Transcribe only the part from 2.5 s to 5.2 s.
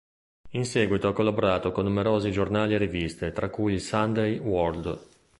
e riviste, tra cui il "Sunday World".